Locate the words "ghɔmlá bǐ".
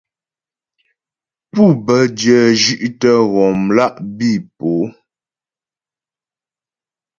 3.31-4.31